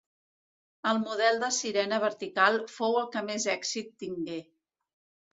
El 0.91 0.99
model 1.01 1.35
de 1.43 1.49
sirena 1.57 1.99
vertical 2.03 2.57
fou 2.77 2.97
el 3.01 3.05
que 3.17 3.23
més 3.27 3.45
èxit 3.53 3.93
tingué. 4.05 4.39